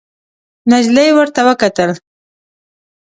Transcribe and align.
نجلۍ 0.71 1.09
ورته 1.17 1.39
وکتل. 1.47 1.89